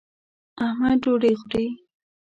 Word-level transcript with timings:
احمد 0.67 0.95
ډوډۍ 1.03 1.33
خوري. 1.39 1.65